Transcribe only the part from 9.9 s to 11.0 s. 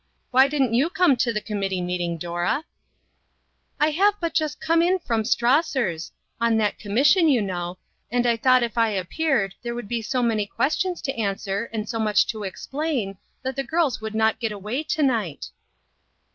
so many ques